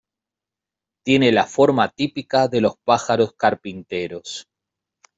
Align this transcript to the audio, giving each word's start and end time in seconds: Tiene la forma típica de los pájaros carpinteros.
Tiene 1.05 1.31
la 1.31 1.45
forma 1.45 1.87
típica 1.89 2.47
de 2.47 2.59
los 2.59 2.73
pájaros 2.83 3.33
carpinteros. 3.37 4.47